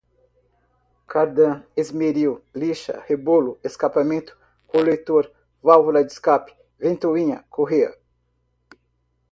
[1.05, 4.35] cardã, esmeril, lixa, rebolo, escapamento,
[4.65, 5.23] coletor,
[5.61, 7.95] válvula de escape, ventoinha, correia